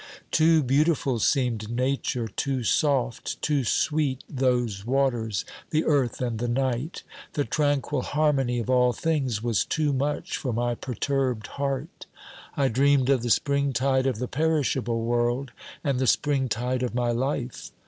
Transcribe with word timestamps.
Too 0.31 0.63
beautiful 0.63 1.19
seemed 1.19 1.69
Nature, 1.69 2.27
too 2.27 2.63
soft, 2.63 3.39
too 3.43 3.63
sweet 3.63 4.23
those 4.27 4.83
waters, 4.83 5.45
the 5.69 5.85
earth 5.85 6.21
and 6.21 6.39
the 6.39 6.47
night; 6.47 7.03
the 7.33 7.45
tranquil 7.45 8.01
harmony 8.01 8.57
of 8.57 8.67
all 8.67 8.93
things 8.93 9.43
was 9.43 9.63
too 9.63 9.93
much 9.93 10.37
for 10.37 10.51
my 10.53 10.73
perturbed 10.73 11.45
heart, 11.45 12.07
I 12.57 12.67
dreamed 12.67 13.11
of 13.11 13.21
the 13.21 13.29
springtide 13.29 14.07
of 14.07 14.17
the 14.17 14.27
perishable 14.27 15.03
world, 15.05 15.51
and 15.83 15.99
the 15.99 16.07
springtide 16.07 16.81
of 16.81 16.95
my 16.95 17.11
life. 17.11 17.69